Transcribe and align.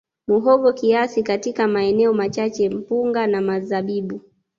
Muhogo 0.27 0.73
kiasi 0.73 1.21
na 1.21 1.27
katika 1.27 1.67
maeneo 1.67 2.13
machache 2.13 2.69
mpunga 2.69 3.27
na 3.27 3.41
mzabibu 3.41 4.19